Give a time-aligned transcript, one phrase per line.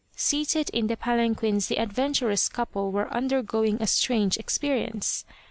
[0.15, 5.25] Seated in the palanquins the adventurous couple were undergoing a strange experience.